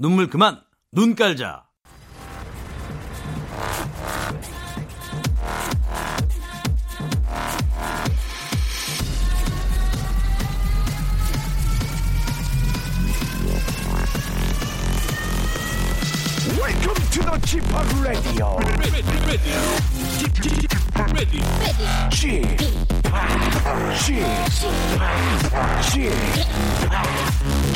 [0.00, 0.62] 눈물 그만
[0.92, 1.66] 눈 깔자.
[16.58, 17.62] Welcome to the Chip
[18.00, 18.58] Radio.
[22.10, 22.56] Chip,
[24.00, 24.24] Chip,
[25.82, 27.29] Chip,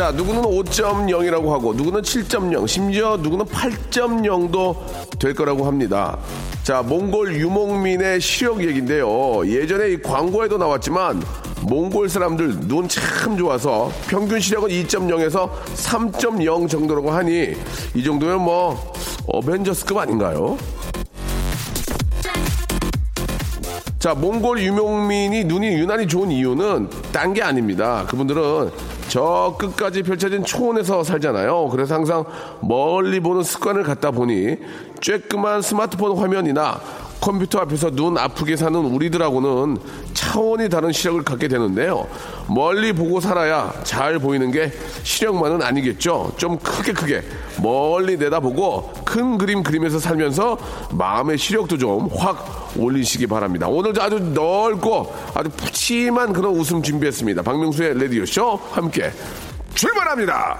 [0.00, 4.74] 자, 누구는 5.0이라고 하고, 누구는 7.0, 심지어 누구는 8.0도
[5.18, 6.16] 될 거라고 합니다.
[6.62, 9.46] 자, 몽골 유목민의 시력 얘기인데요.
[9.46, 11.22] 예전에 이 광고에도 나왔지만,
[11.64, 17.52] 몽골 사람들 눈 참 좋아서 평균 시력은 2.0에서 3.0 정도라고 하니,
[17.94, 18.94] 이 정도면 뭐,
[19.26, 20.56] 어벤져스급 아닌가요?
[23.98, 28.06] 자, 몽골 유목민이 눈이 유난히 좋은 이유는 딴 게 아닙니다.
[28.08, 28.70] 그분들은
[29.10, 31.68] 저 끝까지 펼쳐진 초원에서 살잖아요.
[31.72, 32.24] 그래서 항상
[32.60, 34.56] 멀리 보는 습관을 갖다 보니
[35.00, 36.80] 쬐끄만 스마트폰 화면이나
[37.20, 39.78] 컴퓨터 앞에서 눈 아프게 사는 우리들하고는
[40.20, 42.06] 차원이 다른 시력을 갖게 되는데요.
[42.46, 44.70] 멀리 보고 살아야 잘 보이는 게
[45.02, 46.34] 시력만은 아니겠죠.
[46.36, 47.22] 좀 크게 크게
[47.62, 50.58] 멀리 내다보고 큰 그림 그리면서 살면서
[50.92, 53.66] 마음의 시력도 좀 확 올리시기 바랍니다.
[53.68, 57.40] 오늘도 아주 넓고 아주 푸짐한 그런 웃음 준비했습니다.
[57.42, 59.10] 박명수의 레디오쇼 함께
[59.74, 60.58] 출발합니다.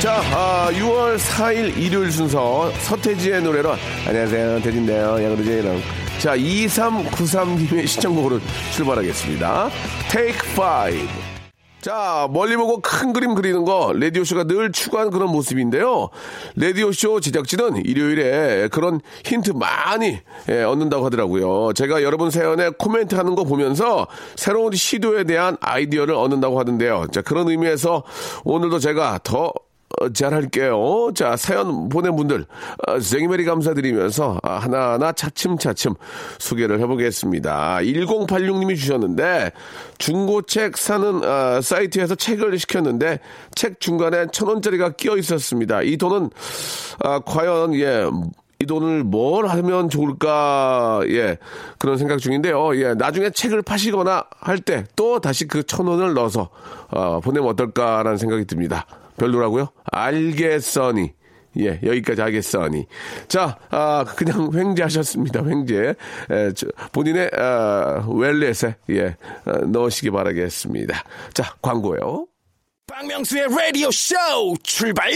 [0.00, 3.74] 자, 아, 6월 4일 일요일 순서 서태지의 노래로
[4.08, 5.22] 안녕하세요, 태진데요.
[5.22, 5.78] 야그러지랑
[6.18, 8.40] 자, 2393님의 시청곡으로
[8.72, 9.68] 출발하겠습니다.
[10.10, 11.06] Take 5.
[11.82, 16.08] 자, 멀리 보고 큰 그림 그리는 거, 라디오쇼가 늘 추구하는 그런 모습인데요.
[16.56, 20.18] 라디오쇼 제작진은 일요일에 그런 힌트 많이
[20.48, 21.74] 예, 얻는다고 하더라고요.
[21.74, 24.06] 제가 여러분 사연에 코멘트 하는 거 보면서
[24.36, 27.08] 새로운 시도에 대한 아이디어를 얻는다고 하던데요.
[27.12, 28.02] 자, 그런 의미에서
[28.44, 29.69] 오늘도 제가 더 어,
[30.14, 31.10] 잘할게요.
[31.14, 32.46] 자, 사연 보낸 분들,
[32.86, 35.94] 어, 생메리 감사드리면서 아, 하나하나 차츰차츰
[36.38, 37.78] 소개를 해보겠습니다.
[37.82, 39.52] 1086님이 주셨는데,
[39.98, 43.20] 중고책 사는 아, 사이트에서 책을 시켰는데,
[43.54, 45.82] 책 중간에 천 원짜리가 끼어 있었습니다.
[45.82, 46.30] 이 돈은,
[47.04, 48.04] 아, 과연, 예,
[48.62, 51.38] 이 돈을 뭘 하면 좋을까, 예,
[51.78, 52.76] 그런 생각 중인데요.
[52.76, 56.48] 예, 나중에 책을 파시거나 할 때 또 다시 그 천 원을 넣어서,
[56.90, 58.86] 어, 보내면 어떨까라는 생각이 듭니다.
[59.20, 59.68] 별로라고요?
[59.92, 61.12] 알겠어니.
[61.58, 62.86] 예, 여기까지 하겠어니.
[63.28, 65.44] 자, 아, 그냥 횡재하셨습니다.
[65.44, 65.94] 횡재.
[66.30, 68.04] 에, 저, 본인의, 아,
[68.90, 71.04] 예, 어, 넣으시기 바라겠습니다.
[71.34, 72.26] 자, 광고요.
[72.86, 74.14] 박명수의 라디오 쇼
[74.62, 75.10] 출발!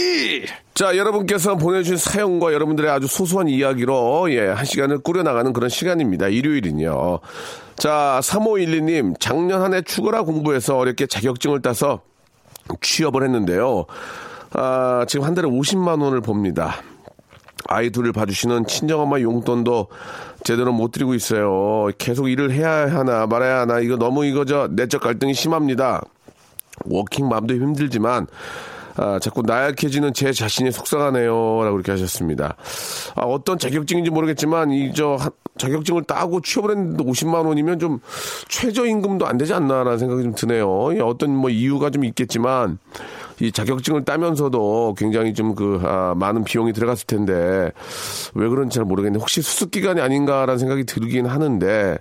[0.74, 6.28] 자, 여러분께서 보내주신 사연과 여러분들의 아주 소소한 이야기로, 예, 한 시간을 꾸려나가는 그런 시간입니다.
[6.28, 7.20] 일요일은요.
[7.76, 12.02] 자, 3512님, 작년 한 해 추가라 공부해서 어렵게 자격증을 따서
[12.80, 13.86] 취업을 했는데요.
[14.52, 16.76] 아, 지금 한 달에 50만 원을 봅니다.
[17.66, 19.88] 아이 둘을 봐주시는 친정엄마 용돈도
[20.44, 21.88] 제대로 못 드리고 있어요.
[21.96, 26.02] 계속 일을 해야 하나 말아야 하나 이거 너무 이거 저 내적 갈등이 심합니다.
[26.84, 28.26] 워킹맘도 힘들지만
[28.96, 31.62] 아, 자꾸 나약해지는 제 자신이 속상하네요.
[31.62, 32.56] 라고 이렇게 하셨습니다.
[33.14, 35.18] 아, 어떤 자격증인지 모르겠지만, 이, 저,
[35.56, 38.00] 자격증을 따고 취업을 했는데 50만 원이면 좀
[38.48, 40.68] 최저임금도 안 되지 않나라는 생각이 좀 드네요.
[41.04, 42.78] 어떤 뭐 이유가 좀 있겠지만,
[43.40, 47.72] 이 자격증을 따면서도 굉장히 좀 그, 아, 많은 비용이 들어갔을 텐데,
[48.34, 51.98] 왜 그런지 잘 모르겠는데, 혹시 수습 기간이 아닌가라는 생각이 들긴 하는데,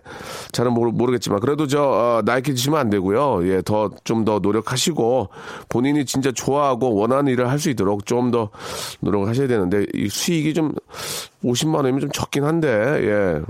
[0.52, 3.48] 잘은 모르, 모르겠지만, 그래도 저, 어, 나약해지시면 안 되고요.
[3.48, 5.30] 예, 더, 좀 더 노력하시고,
[5.70, 8.50] 본인이 진짜 좋아하고 원하는 일을 할 수 있도록 좀 더
[9.02, 10.74] 노력을 하셔야 되는데, 이 수익이 좀,
[11.44, 13.42] 50만 원이면 좀 적긴 한데, 예.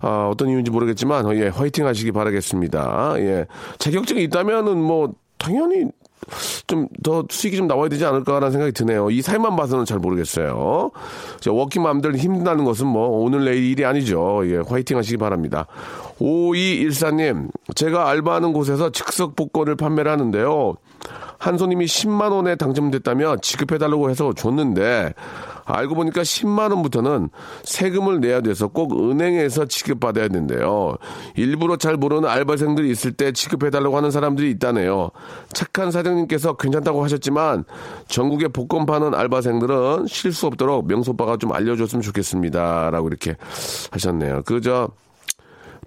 [0.00, 3.14] 아, 어떤 이유인지 모르겠지만, 어, 예, 화이팅 하시기 바라겠습니다.
[3.18, 3.46] 예.
[3.78, 5.86] 자격증이 있다면은 뭐, 당연히
[6.66, 9.10] 좀 더 수익이 좀 나와야 되지 않을까라는 생각이 드네요.
[9.10, 10.90] 이 사연만 봐서는 잘 모르겠어요.
[11.40, 14.42] 자, 워킹맘들 힘든다는 것은 뭐 오늘 내일 일이 아니죠.
[14.44, 15.66] 예, 화이팅 하시기 바랍니다.
[16.20, 20.74] 5214님, 제가 알바하는 곳에서 즉석 복권을 판매를 하는데요.
[21.38, 25.14] 한 손님이 10만 원에 당첨됐다며 지급해달라고 해서 줬는데
[25.64, 27.30] 알고 보니까 10만 원부터는
[27.62, 30.96] 세금을 내야 돼서 꼭 은행에서 지급받아야 된대요.
[31.36, 35.10] 일부러 잘 모르는 알바생들이 있을 때 지급해달라고 하는 사람들이 있다네요.
[35.52, 37.64] 착한 사장님께서 괜찮다고 하셨지만
[38.08, 42.90] 전국에 복권 파는 알바생들은 실수 없도록 명소빠가 좀 알려줬으면 좋겠습니다.
[42.90, 43.36] 라고 이렇게
[43.92, 44.42] 하셨네요.
[44.44, 44.88] 그저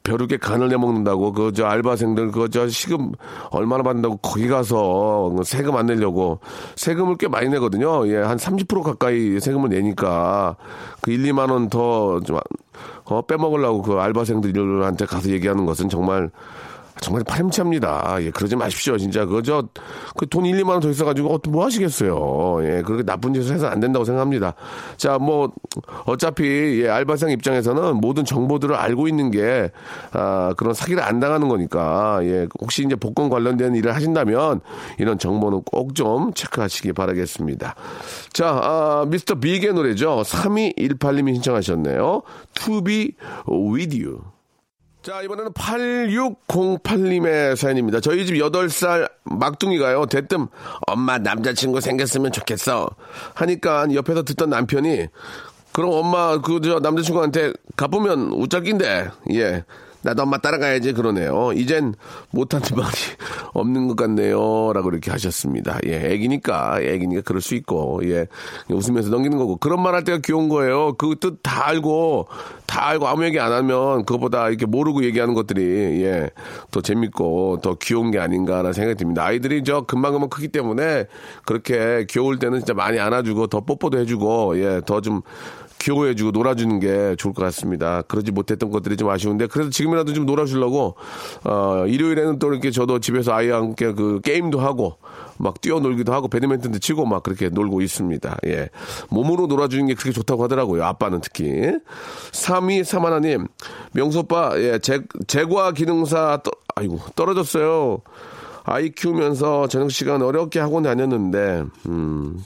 [0.04, 3.14] 벼룩에 간을 내먹는다고 그 저 알바생들 그 저 시급
[3.52, 6.40] 얼마나 받는다고 거기 가서 세금 안 내려고
[6.76, 8.08] 세금을 꽤 많이 내거든요.
[8.10, 10.56] 예, 한 30% 가까이 세금을 내니까
[11.02, 12.40] 그 1, 2만 원 더 좀
[13.06, 16.32] 어, 빼먹으려고 그 알바생들한테 가서 얘기하는 것은 정말
[17.02, 18.18] 정말 파렴치합니다.
[18.22, 18.98] 예, 그러지 마십시오.
[18.98, 19.64] 진짜 그저
[20.18, 22.60] 그 돈 1, 2만 원 더 있어 가지고 뭐 하시겠어요.
[22.64, 24.54] 예, 그렇게 나쁜 짓을 해서 안 된다고 생각합니다.
[24.98, 25.52] 자, 뭐
[26.06, 29.72] 어차피 예, 알바생 입장에서는 모든 정보들을 알고 있는 게
[30.12, 34.62] 아, 그런 사기를 안 당하는 거니까 예, 혹시 이제 복권 관련된 일을 하신다면
[34.98, 37.76] 이런 정보는 꼭 좀 체크하시기 바라겠습니다.
[38.34, 40.24] 자, 아, 미스터 빅의 노래죠.
[40.26, 42.22] 3218님이 신청하셨네요.
[42.56, 43.12] To be
[43.48, 44.22] with you.
[45.04, 48.00] 자, 이번에는 8608님의 사연입니다.
[48.00, 50.48] 저희 집 8살 막둥이가요, 대뜸,
[50.88, 52.88] 엄마 남자친구 생겼으면 좋겠어.
[53.34, 55.08] 하니까 옆에서 듣던 남편이,
[55.74, 59.66] 그럼 엄마, 그, 저, 남자친구한테 갚으면 웃자낀데, 예.
[60.04, 61.52] 나도 엄마 따라가야지 그러네요.
[61.56, 61.94] 이젠
[62.32, 62.92] 못하는 말이
[63.54, 64.72] 없는 것 같네요.
[64.74, 65.80] 라고 이렇게 하셨습니다.
[65.86, 68.28] 예, 애기니까, 애기니까 그럴 수 있고, 예,
[68.70, 69.58] 웃으면서 넘기는 거고.
[69.58, 70.94] 그런 말 할 때가 귀여운 거예요.
[70.94, 72.28] 그 뜻 다 알고,
[72.66, 76.30] 다 알고 아무 얘기 안 하면 그것보다 이렇게 모르고 얘기하는 것들이, 예,
[76.72, 79.24] 더 재밌고, 더 귀여운 게 아닌가라는 생각이 듭니다.
[79.24, 81.06] 아이들이 저 금방금방 크기 때문에
[81.46, 85.22] 그렇게 귀여울 때는 진짜 많이 안아주고, 더 뽀뽀도 해주고, 예, 더 좀,
[85.84, 88.02] 귀여워해주고 놀아주는 게 좋을 것 같습니다.
[88.04, 90.96] 그러지 못했던 것들이 좀 아쉬운데 그래서 지금이라도 좀 놀아주려고
[91.44, 94.98] 어, 일요일에는 또 이렇게 저도 집에서 아이와 함께 그 게임도 하고
[95.38, 98.38] 막 뛰어놀기도 하고 배드민턴도 치고 막 그렇게 놀고 있습니다.
[98.48, 98.70] 예.
[99.10, 100.84] 몸으로 놀아주는 게 그렇게 좋다고 하더라고요.
[100.86, 101.44] 아빠는 특히.
[102.32, 103.48] 3위 사마나님,
[103.94, 108.00] 명소빠, 예, 제, 제과 기능사, 떠, 아이고, 떨어졌어요.
[108.64, 112.40] 아이 키우면서 저녁 시간 어렵게 학원 다녔는데, 음,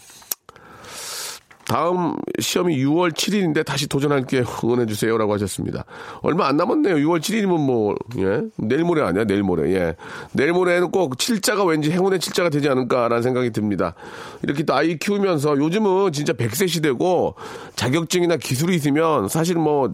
[1.67, 5.83] 다음 시험이 6월 7일인데 다시 도전할게 응원해 주세요라고 하셨습니다.
[6.21, 6.95] 얼마 안 남았네요.
[6.95, 8.43] 6월 7일이면 뭐, 예?
[8.55, 9.95] 내일 모레 아니야, 내일 모레, 예.
[10.31, 13.95] 내일 모레는 꼭 칠자가 왠지 행운의 칠자가 되지 않을까라는 생각이 듭니다.
[14.43, 17.35] 이렇게 또 아이 키우면서 요즘은 진짜 100세 시대고
[17.75, 19.91] 자격증이나 기술이 있으면 사실 뭐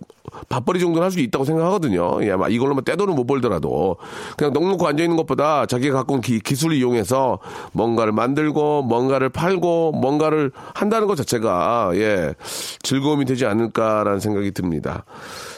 [0.49, 2.25] 밥벌이 정도는 할 수 있다고 생각하거든요.
[2.25, 3.97] 예, 막 이걸로 만 떼돈을 못 벌더라도
[4.35, 7.37] 그냥 넉넉히 앉아 있는 것보다 자기가 갖고 온 기, 기술을 이용해서
[7.71, 11.62] 뭔가를 만들고 뭔가를 팔고 뭔가를 한다는 것 자체가
[11.93, 12.33] 예,
[12.81, 15.05] 즐거움이 되지 않을까라는 생각이 듭니다.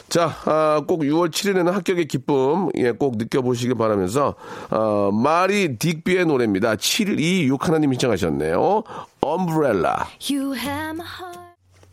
[0.08, 4.34] 자, 아, 꼭 6월 7일에는 합격의 기쁨, 예, 꼭 느껴보시길 바라면서,
[4.70, 6.76] 어, 마리 딕비의 노래입니다.
[6.76, 8.84] 726 하나님 신청하셨네요.
[9.20, 10.06] 엄브렐라.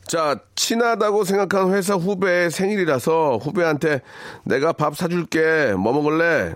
[0.06, 4.02] 자, 친하다고 생각한 회사 후배의 생일이라서 후배한테
[4.44, 5.74] 내가 밥 사줄게.
[5.78, 6.54] 뭐 먹을래?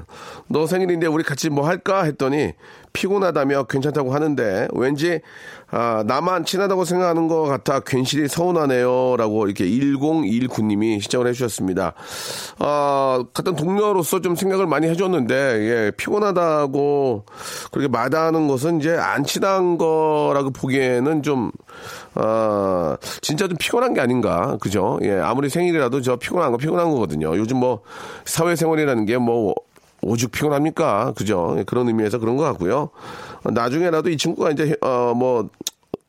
[0.48, 2.04] 너 생일인데 우리 같이 뭐 할까?
[2.04, 2.54] 했더니
[2.98, 5.22] 피곤하다며 괜찮다고 하는데 왠지
[5.70, 9.18] 아, 나만 친하다고 생각하는 것 같아 괜시리 서운하네요.
[9.18, 11.94] 라고 이렇게 1019님이 시청을 해주셨습니다.
[12.60, 17.26] 아, 같은 동료로서 좀 생각을 많이 해줬는데, 예, 피곤하다고
[17.72, 21.52] 그렇게 마다하는 것은 이제 안 친한 거라고 보기에는 좀,
[22.16, 24.58] 아, 진짜 좀 피곤한 게 아닌가.
[24.62, 24.98] 그죠?
[25.02, 27.38] 예, 아무리 생일이라도 저 피곤한 거 피곤한 거거든요.
[27.38, 27.82] 요즘 뭐
[28.26, 29.54] 사회생활이라는 게 뭐
[30.08, 31.14] 오죽 피곤합니까?
[31.16, 31.56] 그죠?
[31.58, 32.90] 예, 그런 의미에서 그런 것 같고요.
[33.44, 35.50] 어, 나중에라도 이 친구가 이제, 어, 뭐,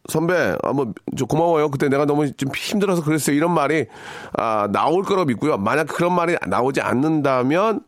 [0.09, 1.71] 선배, 아, 뭐, 저 고마워요.
[1.71, 3.37] 그때 내가 너무 좀 힘들어서 그랬어요.
[3.37, 3.87] 이런 말이,
[4.33, 5.59] 아, 나올 거라고 믿고요.
[5.59, 7.81] 만약 그런 말이 나오지 않는다면,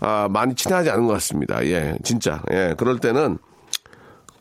[0.00, 1.64] 아, 많이 친하지 않은 것 같습니다.
[1.64, 2.42] 예, 진짜.
[2.50, 3.38] 예, 그럴 때는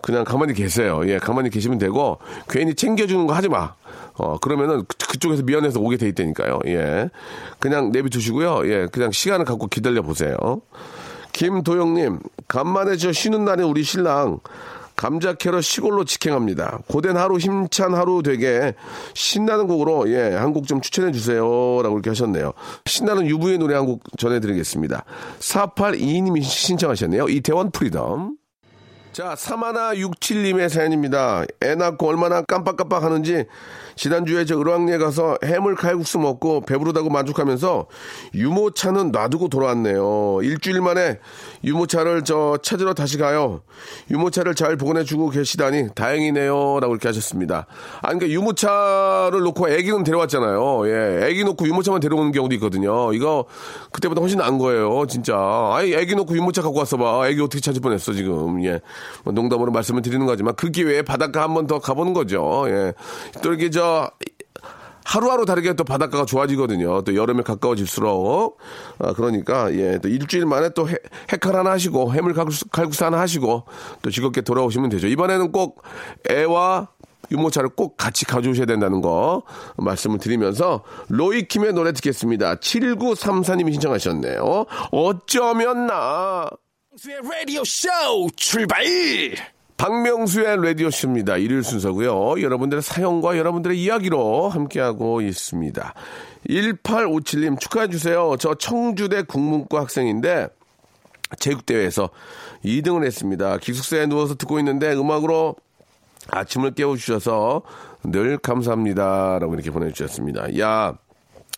[0.02, 1.02] 그냥 가만히 계세요.
[1.06, 2.18] 예, 가만히 계시면 되고,
[2.50, 3.74] 괜히 챙겨주는 거 하지 마.
[4.16, 6.60] 어, 그러면은 그- 그쪽에서 미안해서 오게 돼 있다니까요.
[6.68, 7.10] 예.
[7.60, 8.62] 그냥 내비두시고요.
[8.72, 10.36] 예, 그냥 시간을 갖고 기다려 보세요.
[11.32, 14.40] 김도영님, 간만에 저 쉬는 날에 우리 신랑
[14.96, 16.80] 감자 캐러 시골로 직행합니다.
[16.88, 18.76] 고된 하루, 힘찬 하루 되게
[19.16, 22.54] 신나는 곡으로 예, 한 곡 좀 추천해 주세요라고 이렇게 하셨네요.
[22.86, 25.04] 신나는 UV의 노래 한 곡 전해 드리겠습니다.
[25.40, 27.28] 4822님이 신청하셨네요.
[27.30, 28.38] 이태원 Freedom.
[29.14, 31.46] 자, 사마나 67님의 사연입니다.
[31.62, 33.46] 애 낳고 얼마나 깜빡깜빡 하는지
[33.96, 37.86] 지난주에 저 을왕리에 가서 해물 칼국수 먹고 배부르다고 만족하면서
[38.34, 40.40] 유모차는 놔두고 돌아왔네요.
[40.42, 41.20] 일주일 만에
[41.64, 43.62] 유모차를 저 찾으러 다시 가요.
[44.10, 46.80] 유모차를 잘 보관해주고 계시다니 다행이네요.
[46.80, 47.68] 라고 이렇게 하셨습니다.
[48.02, 50.88] 아니, 그러니까 유모차를 놓고 애기는 데려왔잖아요.
[50.88, 53.14] 예, 애기 놓고 유모차만 데려오는 경우도 있거든요.
[53.14, 53.46] 이거
[53.92, 55.06] 그때보다 훨씬 나은 거예요.
[55.08, 55.36] 진짜.
[55.36, 57.28] 아이, 애기 놓고 유모차 갖고 왔어 봐.
[57.28, 58.64] 애기 어떻게 찾을 뻔했어, 지금.
[58.66, 58.82] 예.
[59.24, 62.66] 뭐 농담으로 말씀을 드리는 거지만 그 기회에 바닷가 한 번 더 가보는 거죠.
[62.68, 62.94] 예.
[63.42, 64.10] 또 이렇게 저
[65.06, 67.02] 하루하루 다르게 또 바닷가가 좋아지거든요.
[67.04, 68.58] 또 여름에 가까워질수록.
[69.00, 70.96] 아, 그러니까, 예, 또 일주일 만에 또 해,
[71.32, 73.64] 해칼 하나 하시고, 해물 칼국수, 칼국수 하나 하시고,
[74.02, 75.08] 또 즐겁게 돌아오시면 되죠.
[75.08, 75.84] 이번에는 꼭
[76.30, 76.88] 애와
[77.32, 79.44] 유모차를 꼭 같이 가져오셔야 된다는 거
[79.78, 82.56] 말씀을 드리면서 로이킴의 노래 듣겠습니다.
[82.56, 84.66] 7934님이 신청하셨네요.
[84.92, 86.50] 어쩌면 나.
[86.94, 87.90] 박명수의 라디오 쇼
[88.36, 88.84] 출발!
[89.78, 91.38] 박명수의 라디오 쇼입니다.
[91.38, 92.40] 일일 순서고요.
[92.40, 95.94] 여러분들의 사연과 여러분들의 이야기로 함께하고 있습니다.
[96.48, 98.36] 1857님 축하해 주세요.
[98.40, 100.50] 저 청주대 국문과 학생인데
[101.40, 102.12] 체육대회에서
[102.64, 103.58] 2등을 했습니다.
[103.58, 105.56] 기숙사에 누워서 듣고 있는데 음악으로
[106.30, 107.64] 아침을 깨워주셔서
[108.04, 109.40] 늘 감사합니다.
[109.40, 110.60] 라고 이렇게 보내주셨습니다.
[110.60, 110.96] 야,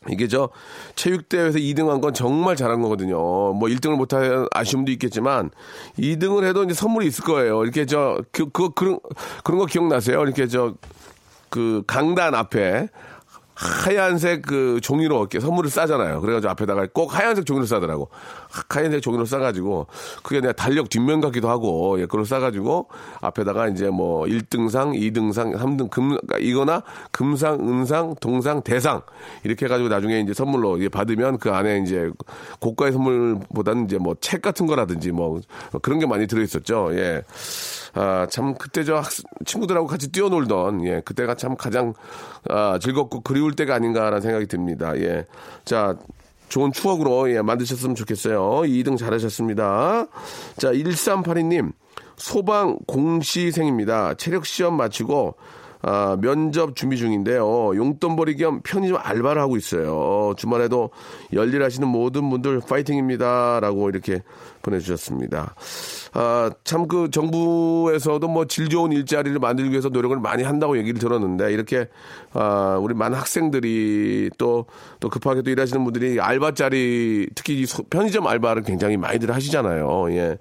[0.09, 0.49] 이게 저
[0.95, 3.17] 체육대회에서 2등한 건 정말 잘한 거거든요.
[3.17, 5.51] 뭐 1등을 못한 아쉬움도 있겠지만
[5.97, 7.63] 2등을 해도 이제 선물이 있을 거예요.
[7.63, 8.99] 이렇게 저 그, 그 그런
[9.43, 10.21] 그런 거 기억나세요?
[10.21, 10.75] 이렇게 저
[11.55, 12.89] 그 강단 앞에
[13.55, 16.21] 하얀색 그 종이로 이렇게 선물을 싸잖아요.
[16.21, 18.09] 그래가지고 앞에다가 꼭 하얀색 종이로 싸더라고.
[18.69, 19.87] 하얀색 종이로 싸가지고
[20.23, 22.89] 그게 내가 달력 뒷면 같기도 하고 예, 그걸 싸가지고
[23.21, 29.01] 앞에다가 이제 뭐 1등상, 2등상, 3등 금 그러니까 이거나 금상, 은상, 동상, 대상
[29.43, 32.11] 이렇게 해가지고 나중에 이제 선물로 이제 받으면 그 안에 이제
[32.59, 35.39] 고가의 선물보다는 이제 뭐 책 같은 거라든지 뭐
[35.83, 36.89] 그런 게 많이 들어있었죠.
[36.93, 37.21] 예.
[37.93, 39.05] 아, 참, 그때 저 학,
[39.45, 41.93] 친구들하고 같이 뛰어놀던, 예, 그때가 참 가장,
[42.49, 44.97] 아, 즐겁고 그리 울 때가 아닌가라는 생각이 듭니다.
[44.97, 45.25] 예.
[45.63, 45.95] 자,
[46.49, 48.61] 좋은 추억으로, 예, 만드셨으면 좋겠어요.
[48.63, 50.07] 2등 잘하셨습니다.
[50.57, 51.73] 자, 1382님,
[52.17, 54.15] 소방 공시생입니다.
[54.15, 55.35] 체력 시험 마치고,
[55.87, 57.75] 아, 면접 준비 중인데요.
[57.75, 60.33] 용돈벌이 겸 편의점 알바를 하고 있어요.
[60.35, 60.89] 주말에도
[61.31, 63.59] 열일하시는 모든 분들 파이팅입니다.
[63.59, 64.23] 라고 이렇게
[64.63, 65.53] 보내주셨습니다.
[66.13, 71.53] 아, 참 그 정부에서도 뭐 질 좋은 일자리를 만들기 위해서 노력을 많이 한다고 얘기를 들었는데
[71.53, 71.87] 이렇게
[72.33, 74.65] 아, 우리 많은 학생들이 또,
[74.99, 80.07] 또 급하게 또 일하시는 분들이 알바자리 특히 편의점 알바를 굉장히 많이들 하시잖아요.
[80.13, 80.37] 예.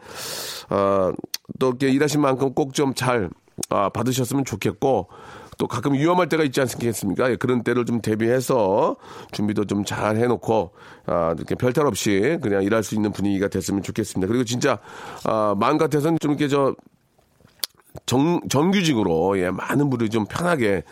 [0.71, 1.13] 아,
[1.59, 3.29] 또 이렇게 일하신 만큼 꼭 좀 잘
[3.71, 5.09] 아, 받으셨으면 좋겠고
[5.57, 7.31] 또 가끔 위험할 때가 있지 않겠습니까?
[7.31, 8.97] 예, 그런 때를 좀 대비해서
[9.33, 10.73] 준비도 좀 잘 해놓고
[11.07, 14.27] 아, 이렇게 별탈 없이 그냥 일할 수 있는 분위기가 됐으면 좋겠습니다.
[14.29, 14.79] 그리고 진짜
[15.25, 16.75] 아, 마음 같아서는 좀 이렇게 저
[18.07, 20.83] 정, 정규직으로 예, 많은 분들이 좀 편하게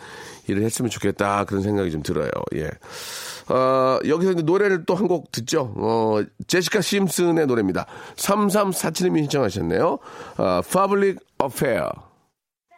[0.47, 2.29] 일을 했으면 좋겠다 그런 생각이 좀 들어요.
[2.55, 2.69] 예.
[3.49, 5.73] 어, 여기서 노래를 또 한 곡 듣죠.
[5.75, 7.85] 어, 제시카 심슨의 노래입니다.
[8.15, 9.99] 3347님이 신청하셨네요.
[10.37, 11.89] 어, Public Affair.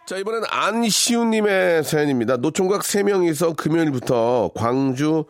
[0.06, 2.38] 자, 이번엔 안시우님의 사연입니다.
[2.38, 5.26] 노총각 3명이서 금요일부터 광주,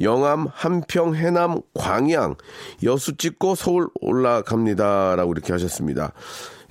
[0.00, 2.36] 영암, 한평, 해남, 광양,
[2.84, 5.16] 여수 찍고 서울 올라갑니다.
[5.16, 6.12] 라고 이렇게 하셨습니다.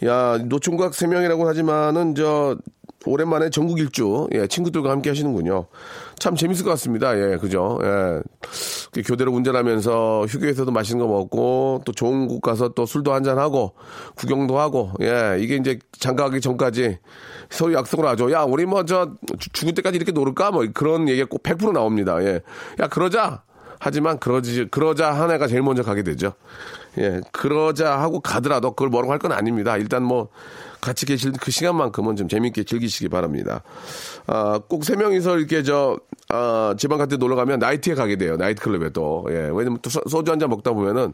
[0.05, 2.57] 야, 노총각 3명이라고 하지만은 저,
[3.05, 5.67] 오랜만에 전국 일주, 예, 친구들과 함께 하시는군요.
[6.17, 7.17] 참 재밌을 것 같습니다.
[7.17, 7.79] 예, 그죠?
[7.81, 8.21] 예.
[9.03, 13.73] 교대로 운전하면서 휴게소에서도 맛있는 거 먹고, 또 좋은 곳 가서 또 술도 한잔 하고,
[14.15, 16.97] 구경도 하고, 예, 이게 이제 장가 가기 전까지
[17.49, 18.31] 서로 약속을 하죠.
[18.31, 19.11] 야, 우리 뭐 저
[19.53, 20.51] 죽을 때까지 이렇게 놀을까?
[20.51, 22.21] 뭐 그런 얘기가 꼭 100% 나옵니다.
[22.23, 22.41] 예.
[22.81, 23.43] 야, 그러자.
[23.81, 26.33] 하지만 그러지, 그러자 한 해가 제일 먼저 가게 되죠.
[26.97, 29.77] 예, 그러자 하고 가더라도 그걸 뭐라고 할 건 아닙니다.
[29.77, 30.27] 일단 뭐
[30.81, 33.63] 같이 계실 그 시간만큼은 좀 재밌게 즐기시기 바랍니다.
[34.27, 38.37] 아, 꼭 세 명이서 이렇게 저, 아, 지방 같은 데 놀러 가면 나이트에 가게 돼요.
[38.37, 39.25] 나이트클럽에 또.
[39.29, 41.13] 예, 왜냐면 또 소주 한 잔 먹다 보면은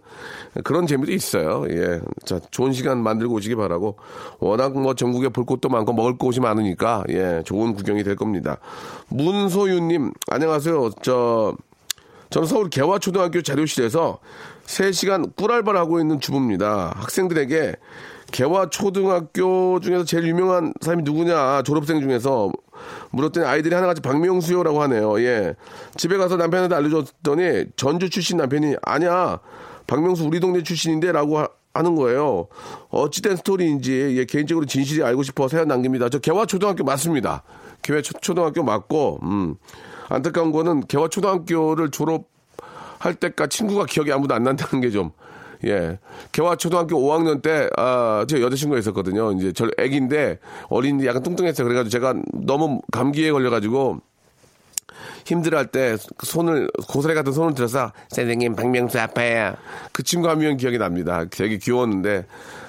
[0.64, 1.66] 그런 재미도 있어요.
[1.70, 2.00] 예.
[2.26, 3.98] 자, 좋은 시간 만들고 오시기 바라고.
[4.40, 8.58] 워낙 뭐 전국에 볼 곳도 많고 먹을 곳이 많으니까, 예, 좋은 구경이 될 겁니다.
[9.10, 10.92] 문소윤님, 안녕하세요.
[11.02, 11.56] 저,
[12.36, 14.20] 저는 서울 개화초등학교 자료실에서
[14.66, 16.92] 3시간 꿀알바를 하고 있는 주부입니다.
[16.98, 17.78] 학생들에게
[18.34, 22.52] 개화초등학교 중에서 제일 유명한 사람이 누구냐 졸업생 중에서
[23.12, 25.18] 물었더니 아이들이 하나같이 박명수요라고 하네요.
[25.22, 25.56] 예.
[25.96, 29.40] 집에 가서 남편한테 알려줬더니 전주 출신 남편이 아니야
[29.88, 31.48] 박명수 우리 동네 출신인데 라고 하,
[31.82, 32.48] 는 거예요.
[32.90, 36.10] 어찌된 스토리인지 예, 개인적으로 진실이 알고 싶어 사연 남깁니다.
[36.10, 37.44] 저 개화초등학교 맞습니다.
[37.82, 39.56] 개화초등학교 맞고 음.
[40.10, 45.12] 안타까운 거는 개화 초등학교를 졸업할 때까지 친구가 기억이 아무도 안 난다는 게 좀,
[45.66, 46.00] 예.
[46.32, 49.32] 개화 초등학교 5학년 때, 아, 제 여자친구가 있었거든요.
[49.34, 51.66] 이제 저 애기인데 어린이 약간 뚱뚱했어요.
[51.68, 54.02] 그래가지고 제가 너무 감기에 걸려가지고
[55.26, 59.56] 힘들어할 때 손을 고사리 같은 손을 들어서 선생님 박명수 아파요.
[59.92, 61.26] 그 친구 한 명 기억이 납니다.
[61.30, 62.26] 되게 귀여웠는데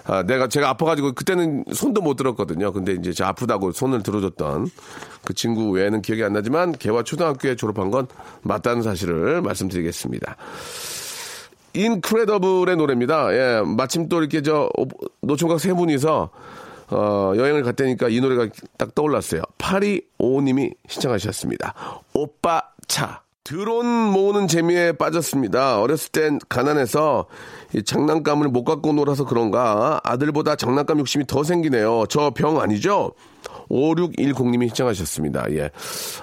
[0.08, 2.72] 아, 내가 제가 아파가지고 그때는 손도 못 들었거든요.
[2.72, 4.70] 근데 이제 저 아프다고 손을 들어줬던
[5.24, 8.06] 그 친구 외에는 기억이 안 나지만 개화 초등학교에 졸업한 건
[8.42, 10.36] 맞다는 사실을 말씀드리겠습니다.
[11.74, 13.32] 인크레더블의 노래입니다.
[13.34, 14.70] 예, 마침 또 이렇게 저
[15.20, 16.30] 노총각 세 분이서
[16.90, 19.42] 어, 여행을 갔다니까 이 노래가 딱 떠올랐어요.
[19.58, 21.74] 8255님이 신청하셨습니다.
[22.14, 23.22] 오빠 차.
[23.44, 25.80] 드론 모으는 재미에 빠졌습니다.
[25.80, 27.26] 어렸을 땐 가난해서
[27.74, 32.06] 이 장난감을 못 갖고 놀아서 그런가 아들보다 장난감 욕심이 더 생기네요.
[32.08, 33.12] 저 병 아니죠?
[33.70, 35.46] 5610님이 신청하셨습니다.
[35.52, 35.70] 예.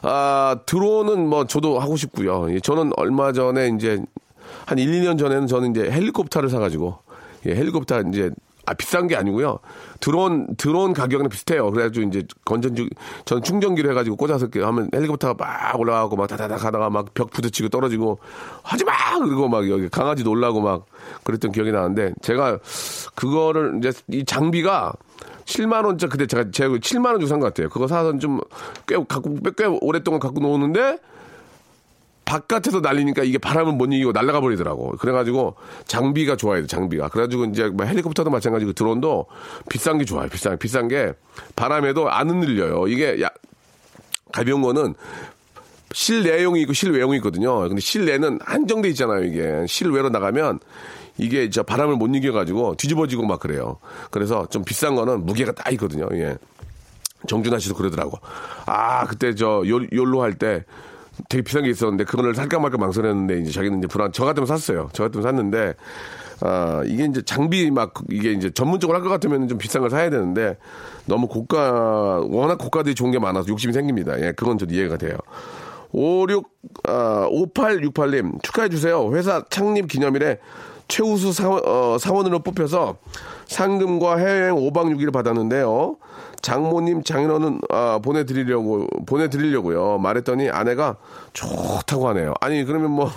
[0.01, 2.53] 아, 드론은 뭐 저도 하고 싶고요.
[2.53, 4.01] 예, 저는 얼마 전에 이제
[4.65, 6.98] 한 1, 2년 전에는 저는 이제 헬리콥터를 사가지고
[7.46, 8.32] 예, 헬리콥터 이제
[8.65, 9.60] 아 비싼 게 아니고요.
[10.00, 11.70] 드론 드론 가격은 비슷해요.
[11.72, 12.89] 그래가지고 이제 건전지
[13.25, 18.20] 저는 충전기를 해가지고 꽂아서 하면 헬리콥터가 막 올라가고 막 다다닥 가다가 막 벽 부딪히고 떨어지고
[18.63, 20.86] 하지 마 그리고 막 여기 강아지 놀라고 막
[21.25, 22.60] 그랬던 기억이 나는데 제가
[23.15, 24.93] 그거를 이제 이 장비가
[25.46, 27.67] 7만 원짜 그때 제가 제가 7만 원 주고 산 것 같아요.
[27.70, 28.39] 그거 사서 좀
[28.88, 31.00] 꽤 갖고 꽤 오랫동안 갖고 노는데
[32.33, 34.93] 바깥에서 날리니까 이게 바람을 못 이기고 날아가 버리더라고.
[34.97, 37.09] 그래가지고 장비가 좋아야 돼, 장비가.
[37.09, 39.27] 그래가지고 이제 뭐 헬리콥터도 마찬가지고 드론도
[39.69, 41.13] 비싼 게 좋아요, 비싼, 비싼 게
[41.55, 42.87] 바람에도 안 흔들려요.
[42.87, 43.29] 이게 야,
[44.31, 44.95] 가벼운 거는
[45.91, 47.59] 실내용이 있고 실외용이 있거든요.
[47.59, 49.65] 근데 실내는 한정돼 있잖아요, 이게.
[49.67, 50.57] 실외로 나가면
[51.19, 53.77] 이게 저 바람을 못 이겨가지고 뒤집어지고 막 그래요.
[54.09, 56.35] 그래서 좀 비싼 거는 무게가 딱 있거든요, 예.
[57.27, 58.17] 정준하 씨도 그러더라고.
[58.65, 60.65] 아, 그때 저 요, 욜로 할 때
[61.29, 64.89] 되게 비싼 게 있었는데 그거를 살까 말까 망설였는데 이제 자기는 이제 불안 저 같으면 샀어요.
[64.93, 65.74] 저 같으면 샀는데
[66.41, 70.10] 아 이게 이제 장비 막 이게 이제 전문적으로 할 것 같으면 좀 비싼 걸 사야
[70.10, 70.58] 되는데
[71.05, 74.20] 너무 고가 워낙 고가들이 좋은 게 많아서 욕심이 생깁니다.
[74.22, 75.17] 예, 그건 좀 이해가 돼요.
[75.91, 76.50] 56
[76.86, 79.12] 아, 5868님 축하해 주세요.
[79.13, 80.39] 회사 창립 기념일에
[80.88, 82.98] 최우수 사원, 어, 사원으로 뽑혀서
[83.48, 85.98] 상금과 해외여행 5박 6일을 받았는데요.
[86.43, 89.97] 장모님, 장인어른 아, 보내드리려고 보내드리려고요.
[89.97, 90.97] 말했더니 아내가
[91.33, 92.33] 좋다고 하네요.
[92.41, 93.12] 아니 그러면 뭐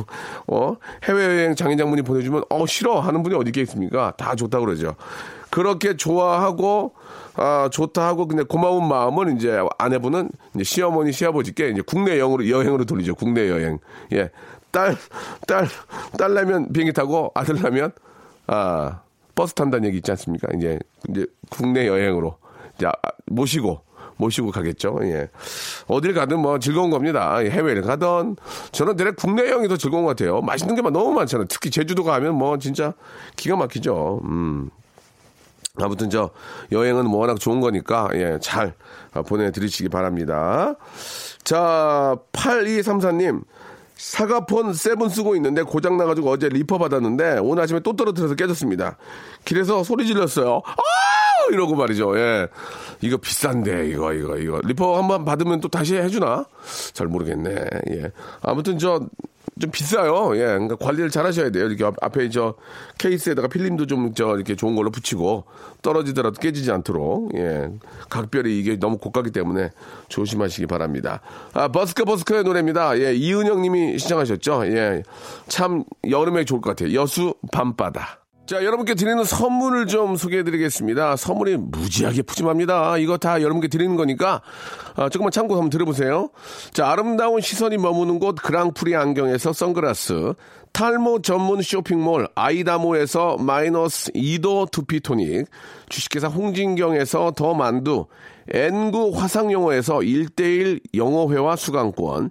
[0.46, 4.12] 어, 해외여행 장인 장모님 보내주면 어 싫어 하는 분이 어디 있겠습니까?
[4.16, 4.94] 다 좋다 고 그러죠.
[5.50, 6.94] 그렇게 좋아하고
[7.34, 12.84] 아 좋다 하고 근데 고마운 마음은 이제 아내분은 이제 시어머니 시아버지께 이제 국내 여행으로 여행으로
[12.84, 13.16] 돌리죠.
[13.16, 13.78] 국내 여행.
[14.12, 14.30] 예.
[14.76, 14.94] 딸,
[15.46, 15.66] 딸,
[16.18, 17.92] 딸라면 비행기 타고 아들라면,
[18.46, 19.00] 아,
[19.34, 20.48] 버스 탄다는 얘기 있지 않습니까?
[20.54, 22.36] 이제, 이제 국내 여행으로.
[22.76, 22.88] 이제
[23.26, 23.80] 모시고,
[24.16, 24.98] 모시고 가겠죠.
[25.02, 25.30] 예.
[25.86, 27.36] 어딜 가든 뭐 즐거운 겁니다.
[27.38, 28.36] 해외를 가던
[28.72, 30.40] 저는 내래 국내 여행이 더 즐거운 것 같아요.
[30.40, 31.46] 맛있는 게 너무 많잖아요.
[31.48, 32.94] 특히 제주도 가면 뭐 진짜
[33.36, 34.20] 기가 막히죠.
[34.24, 34.70] 음.
[35.78, 36.30] 아무튼 저
[36.72, 38.72] 여행은 뭐 워낙 좋은 거니까 예, 잘
[39.26, 40.74] 보내드리시기 바랍니다.
[41.44, 43.42] 자, 8234님.
[43.96, 48.98] 사과폰 seven 쓰고 있는데 고장 나가지고 어제 리퍼 받았는데 오늘 아침에 또 떨어뜨려서 깨졌습니다.
[49.46, 50.60] 길에서 소리 질렀어요.
[50.66, 51.05] 아!
[51.50, 52.18] 이러고 말이죠.
[52.18, 52.48] 예.
[53.00, 54.60] 이거 비싼데, 이거, 이거, 이거.
[54.64, 56.46] 리퍼 한번 받으면 또 다시 해주나?
[56.92, 57.54] 잘 모르겠네.
[57.90, 58.10] 예.
[58.42, 59.00] 아무튼 저,
[59.58, 60.36] 좀 비싸요.
[60.36, 60.40] 예.
[60.40, 61.66] 그러니까 관리를 잘 하셔야 돼요.
[61.66, 62.54] 이렇게 앞, 에 저
[62.98, 65.44] 케이스에다가 필름도 좀 저 이렇게 좋은 걸로 붙이고
[65.82, 67.34] 떨어지더라도 깨지지 않도록.
[67.36, 67.70] 예.
[68.10, 69.70] 각별히 이게 너무 고가기 때문에
[70.08, 71.20] 조심하시기 바랍니다.
[71.54, 72.98] 아, 버스커 버스커의 노래입니다.
[72.98, 73.14] 예.
[73.14, 74.66] 이은영 님이 시청하셨죠.
[74.66, 75.02] 예.
[75.48, 76.98] 참 여름에 좋을 것 같아요.
[76.98, 78.20] 여수 밤바다.
[78.46, 81.16] 자, 여러분께 드리는 선물을 좀 소개해 드리겠습니다.
[81.16, 82.96] 선물이 무지하게 푸짐합니다.
[82.98, 84.40] 이거 다 여러분께 드리는 거니까,
[84.94, 86.30] 아, 조금만 참고 한번 들어보세요.
[86.72, 90.34] 자, 아름다운 시선이 머무는 곳 그랑프리 안경에서 선글라스,
[90.72, 95.48] 탈모 전문 쇼핑몰 아이다모에서 마이너스 2도 두피토닉,
[95.88, 98.06] 주식회사 홍진경에서 더 만두,
[98.52, 102.30] 엔구 화상영어에서 1대1 영어회화 수강권,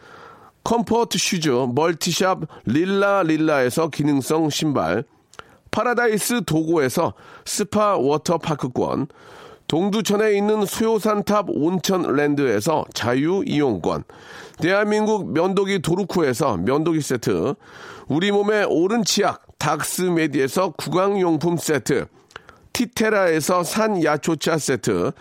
[0.63, 5.03] comfort shoes multi shop 릴라 릴라에서 기능성 신발,
[5.71, 7.13] 파라다이스 도고에서
[7.45, 9.07] 스파 워터파크권,
[9.67, 14.03] 동두천에 있는 수요산탑 온천랜드에서 자유이용권,
[14.57, 17.55] 대한민국 면도기 도루쿠에서 면도기 세트,
[18.07, 22.07] 우리 몸의 오른 치약 닥스메디에서 구강용품 세트,
[22.73, 25.11] 티테라에서 산야초차 세트,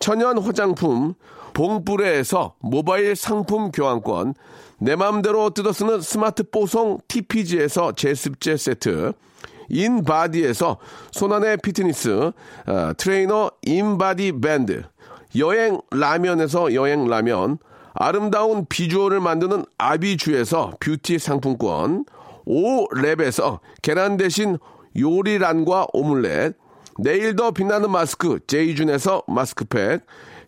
[0.00, 1.14] 천연 화장품
[1.52, 4.34] 봉뿌레에서 모바일 상품 교환권,
[4.82, 9.12] 내 맘대로 뜯어쓰는 스마트 뽀송 TPG에서 제습제 세트,
[9.68, 10.78] 인바디에서
[11.12, 12.32] 손안의 피트니스
[12.66, 14.82] 어, 트레이너 인바디 밴드
[15.36, 17.58] 여행 라면에서 여행 라면
[17.92, 22.06] 아름다운 비주얼을 만드는 아비주에서 뷰티 상품권
[22.46, 24.58] 오랩에서 계란 대신
[24.98, 26.56] 요리란과 오믈렛
[26.98, 30.04] 내일 더 빛나는 마스크 제이준에서 마스크팩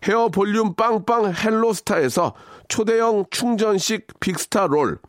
[0.07, 2.33] 헤어 볼륨 빵빵 헬로스타에서
[2.67, 4.99] 초대형 충전식 빅스타 롤.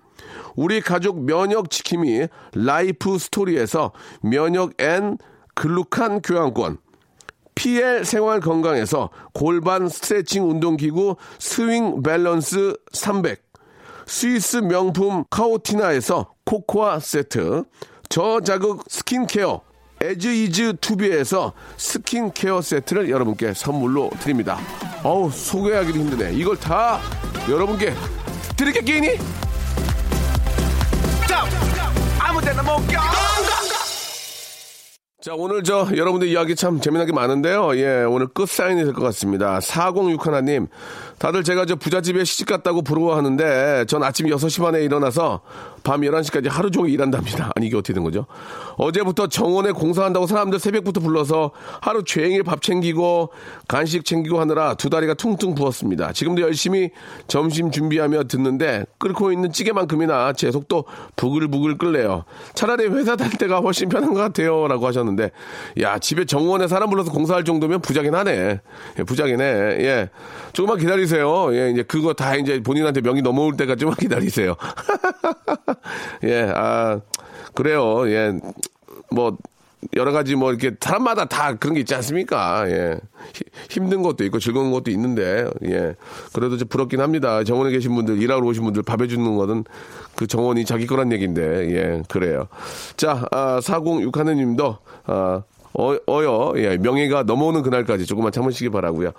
[0.56, 5.18] 우리 가족 면역 지킴이 라이프 스토리에서 면역엔
[5.54, 6.78] 글루칸 교환권.
[7.54, 13.42] PL 생활 건강에서 골반 스트레칭 운동기구 swing balance 300.
[14.06, 17.64] 스위스 명품 Caotina에서 코코아 세트.
[18.08, 19.62] 저자극 skincare
[20.04, 24.58] As Is To Be에서 skincare 세트를 여러분께 선물로 드립니다.
[25.02, 26.34] 어우, 소개하기도 힘드네.
[26.34, 27.00] 이걸 다
[27.48, 27.94] 여러분께
[28.54, 29.18] 드릴게 끼니?
[32.20, 33.00] 아무 데나 못 껴.
[35.22, 37.74] 자, 오늘 저 여러분들 이야기 참 재미나게 많은데요.
[37.78, 39.58] 예, 오늘 끝 사인이 될 것 같습니다.
[39.58, 40.66] 406 하나님,
[41.18, 45.40] 다들 제가 저 부잣집에 시집 갔다고 부러워하는데 전 아침 6시 반에 일어나서
[45.82, 47.52] 밤 11시까지 하루 종일 일한답니다.
[47.54, 48.26] 아니 이게 어떻게 된 거죠?
[48.76, 53.30] 어제부터 정원에 공사한다고 사람들 새벽부터 불러서 하루 종일 밥 챙기고
[53.68, 56.12] 간식 챙기고 하느라 두 다리가 퉁퉁 부었습니다.
[56.12, 56.90] 지금도 열심히
[57.28, 60.84] 점심 준비하며 듣는데 끓고 있는 찌개만큼이나 제 속도
[61.16, 62.24] 부글부글 끓네요.
[62.54, 64.66] 차라리 회사 다닐 때가 훨씬 편한 것 같아요.
[64.68, 65.30] 라고 하셨는데
[65.80, 68.60] 야 집에 정원에 사람 불러서 공사할 정도면 부자긴 하네.
[68.98, 69.44] 예, 부자긴 해.
[69.44, 70.10] 예.
[70.52, 71.54] 조금만 기다리 세요.
[71.54, 74.54] 예, 이제 그거 다 이제 본인한테 명이 넘어올 때까지만 기다리세요.
[76.24, 77.00] 예, 아,
[77.54, 78.08] 그래요.
[78.10, 78.32] 예.
[79.10, 79.36] 뭐,
[79.94, 82.64] 여러 가지 뭐 이렇게 사람마다 다 그런 게 있지 않습니까?
[82.70, 82.98] 예.
[83.34, 85.94] 히- 힘든 것도 있고 즐거운 것도 있는데, 예.
[86.32, 87.44] 그래도 좀 부럽긴 합니다.
[87.44, 89.64] 정원에 계신 분들, 일하러 오신 분들 밥 해주는 거는
[90.16, 92.02] 그 정원이 자기 거란 얘기인데, 예.
[92.08, 92.48] 그래요.
[92.96, 95.42] 자, 아, 406 하느님도, 아,
[95.76, 99.12] 어, 어여, 예, 명예가 넘어오는 그날까지 조금만 참으시기 바라고요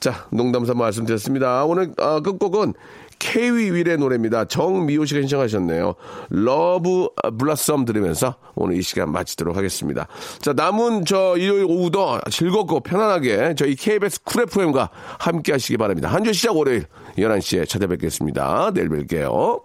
[0.00, 1.64] 자, 농담 삼아 말씀드렸습니다.
[1.64, 2.74] 오늘, 아, 끝곡은
[3.18, 4.44] 케이윌의 노래입니다.
[4.44, 5.94] 정미호 씨가 신청하셨네요.
[6.28, 7.08] Love
[7.38, 10.08] Blossom 들으면서 오늘 이 시간 마치도록 하겠습니다.
[10.40, 16.08] 자, 남은 저 일요일 오후도 즐겁고 편안하게 저희 KBS Cool FM과 함께 하시기 바랍니다.
[16.08, 16.84] 한 주 시작 월요일
[17.16, 18.72] 11시에 찾아뵙겠습니다.
[18.74, 19.62] 내일 뵐게요.